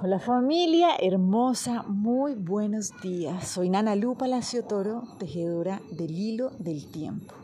[0.00, 3.48] Hola familia hermosa, muy buenos días.
[3.48, 7.34] Soy Nana Lu Palacio Toro, tejedora del hilo del tiempo.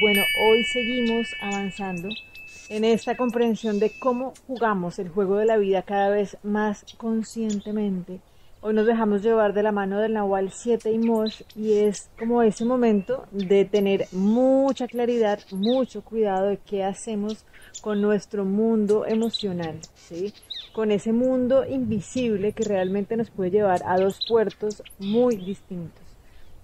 [0.00, 2.08] Bueno, hoy seguimos avanzando
[2.70, 8.20] en esta comprensión de cómo jugamos el juego de la vida cada vez más conscientemente.
[8.62, 12.42] Hoy nos dejamos llevar de la mano del Nahual 7 y Mosh y es como
[12.42, 17.44] ese momento de tener mucha claridad, mucho cuidado de qué hacemos
[17.80, 20.32] con nuestro mundo emocional, ¿sí?
[20.72, 26.02] con ese mundo invisible que realmente nos puede llevar a dos puertos muy distintos.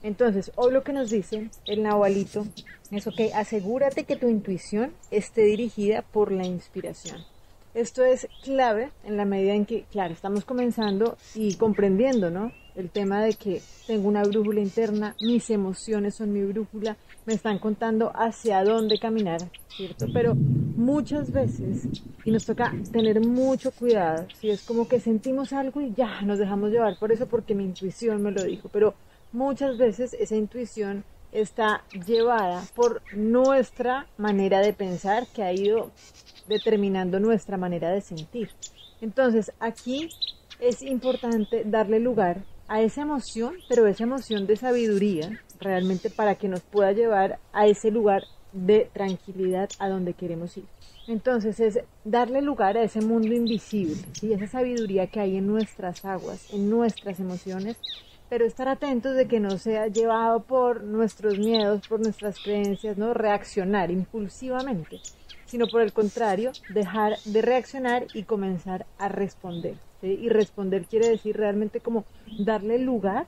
[0.03, 2.47] Entonces, hoy lo que nos dice el Nahualito
[2.91, 7.25] es, ok, asegúrate que tu intuición esté dirigida por la inspiración.
[7.73, 12.51] Esto es clave en la medida en que, claro, estamos comenzando y comprendiendo, ¿no?
[12.75, 16.97] El tema de que tengo una brújula interna, mis emociones son mi brújula,
[17.27, 20.07] me están contando hacia dónde caminar, ¿cierto?
[20.13, 21.87] Pero muchas veces,
[22.25, 26.41] y nos toca tener mucho cuidado, si es como que sentimos algo y ya nos
[26.41, 28.95] dejamos llevar por eso porque mi intuición me lo dijo, pero
[29.33, 35.93] muchas veces esa intuición está llevada por nuestra manera de pensar que ha ido
[36.51, 38.51] determinando nuestra manera de sentir.
[39.01, 40.11] Entonces aquí
[40.61, 46.49] es importante darle lugar a esa emoción, pero esa emoción de sabiduría, realmente para que
[46.49, 50.65] nos pueda llevar a ese lugar de tranquilidad a donde queremos ir.
[51.09, 56.05] Entonces es darle lugar a ese mundo invisible, y esa sabiduría que hay en nuestras
[56.05, 57.77] aguas, en nuestras emociones,
[58.29, 63.13] pero estar atentos de que no sea llevado por nuestros miedos, por nuestras creencias, no
[63.13, 65.01] reaccionar impulsivamente,
[65.51, 69.75] sino por el contrario, dejar de reaccionar y comenzar a responder.
[70.01, 72.05] Y responder quiere decir realmente como
[72.39, 73.27] darle lugar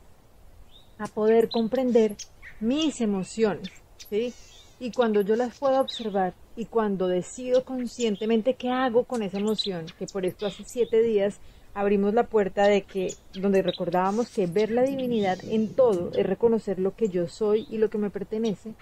[0.98, 2.14] a poder comprender
[2.60, 3.68] mis emociones.
[4.08, 4.32] ¿sí?
[4.78, 9.86] Y cuando yo las puedo observar y cuando decido conscientemente qué hago con esa emoción,
[9.98, 11.40] que por esto hace siete días
[11.74, 16.78] abrimos la puerta de que, donde recordábamos que ver la divinidad en todo es reconocer
[16.78, 18.74] lo que yo soy y lo que me pertenece,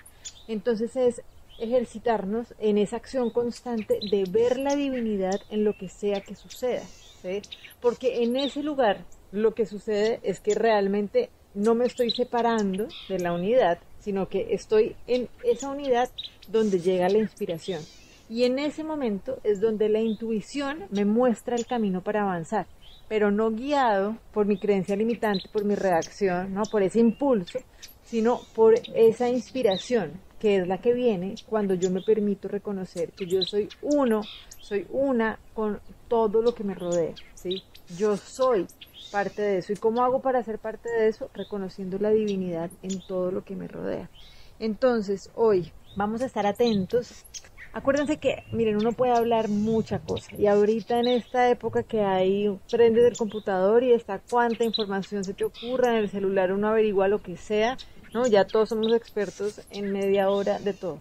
[0.47, 1.23] entonces es
[1.61, 6.83] ejercitarnos en esa acción constante de ver la divinidad en lo que sea que suceda,
[7.81, 13.19] porque en ese lugar lo que sucede es que realmente no me estoy separando de
[13.19, 16.11] la unidad, sino que estoy en esa unidad
[16.49, 17.83] donde llega la inspiración.
[18.29, 22.67] Y en ese momento es donde la intuición me muestra el camino para avanzar
[23.11, 26.63] pero no guiado por mi creencia limitante, por mi reacción, ¿no?
[26.71, 27.59] por ese impulso,
[28.05, 33.27] sino por esa inspiración, que es la que viene cuando yo me permito reconocer que
[33.27, 34.23] yo soy uno,
[34.59, 37.63] soy una con todo lo que me rodea, ¿sí?
[37.97, 38.67] Yo soy
[39.13, 39.73] parte de eso.
[39.73, 41.31] ¿Y cómo hago para ser parte de eso?
[41.35, 44.09] Reconociendo la divinidad en todo lo que me rodea.
[44.59, 47.25] Entonces, hoy vamos a estar atentos
[47.73, 52.59] Acuérdense que, miren, uno puede hablar mucha cosa y ahorita en esta época que hay
[52.69, 57.07] prendes del computador y está cuánta información se te ocurra en el celular, uno averigua
[57.07, 57.77] lo que sea,
[58.13, 58.27] ¿no?
[58.27, 61.01] Ya todos somos expertos en media hora de todo.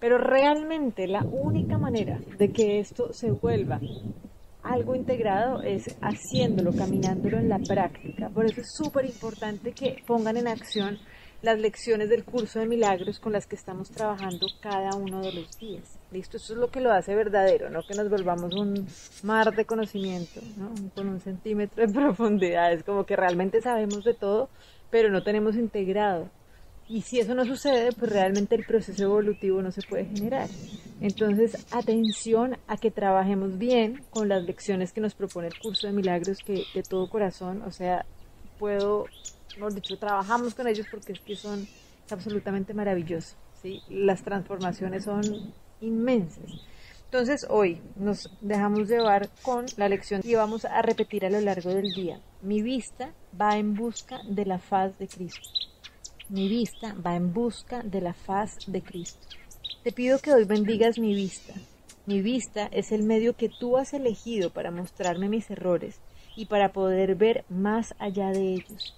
[0.00, 3.80] Pero realmente la única manera de que esto se vuelva
[4.62, 8.28] algo integrado es haciéndolo, caminándolo en la práctica.
[8.28, 10.98] Por eso es súper importante que pongan en acción
[11.42, 15.50] las lecciones del curso de milagros con las que estamos trabajando cada uno de los
[15.58, 15.98] días.
[16.12, 16.36] ¿Listo?
[16.36, 18.86] Eso es lo que lo hace verdadero, no que nos volvamos un
[19.24, 20.72] mar de conocimiento, ¿no?
[20.94, 22.72] Con un centímetro de profundidad.
[22.72, 24.48] Es como que realmente sabemos de todo,
[24.90, 26.30] pero no tenemos integrado.
[26.88, 30.48] Y si eso no sucede, pues realmente el proceso evolutivo no se puede generar.
[31.00, 35.92] Entonces, atención a que trabajemos bien con las lecciones que nos propone el curso de
[35.92, 38.06] milagros, que de todo corazón, o sea,
[38.60, 39.06] puedo
[39.56, 41.66] mejor dicho, trabajamos con ellos porque es que son
[42.10, 43.82] absolutamente maravillosos, ¿sí?
[43.88, 46.52] Las transformaciones son inmensas.
[47.04, 51.70] Entonces hoy nos dejamos llevar con la lección y vamos a repetir a lo largo
[51.70, 52.20] del día.
[52.42, 55.48] Mi vista va en busca de la faz de Cristo.
[56.28, 59.26] Mi vista va en busca de la faz de Cristo.
[59.84, 61.54] Te pido que hoy bendigas mi vista.
[62.06, 66.00] Mi vista es el medio que tú has elegido para mostrarme mis errores
[66.34, 68.96] y para poder ver más allá de ellos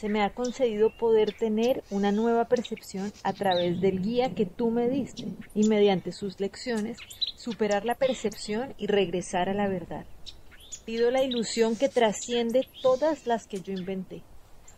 [0.00, 4.70] se me ha concedido poder tener una nueva percepción a través del guía que tú
[4.70, 6.96] me diste y mediante sus lecciones
[7.36, 10.06] superar la percepción y regresar a la verdad.
[10.86, 14.22] Pido la ilusión que trasciende todas las que yo inventé.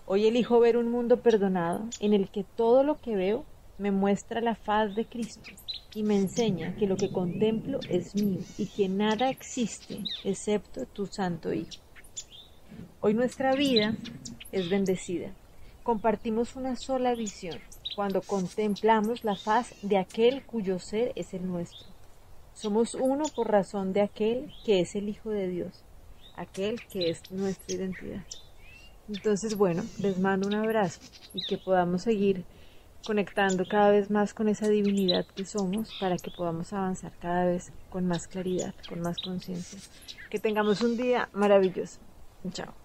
[0.07, 3.45] Hoy elijo ver un mundo perdonado en el que todo lo que veo
[3.79, 5.51] me muestra la faz de Cristo
[5.95, 11.07] y me enseña que lo que contemplo es mío y que nada existe excepto tu
[11.07, 11.71] Santo Hijo.
[13.01, 13.97] Hoy nuestra vida
[14.53, 15.33] es bendecida.
[15.83, 17.59] Compartimos una sola visión
[17.97, 21.89] cuando contemplamos la faz de aquel cuyo ser es el nuestro.
[22.55, 25.83] Somos uno por razón de aquel que es el Hijo de Dios,
[26.37, 28.25] aquel que es nuestra identidad.
[29.09, 31.01] Entonces, bueno, les mando un abrazo
[31.35, 32.45] y que podamos seguir
[33.05, 37.73] conectando cada vez más con esa divinidad que somos para que podamos avanzar cada vez
[37.91, 39.81] con más claridad, con más conciencia.
[40.31, 41.99] Que tengamos un día maravilloso.
[42.53, 42.82] Chao.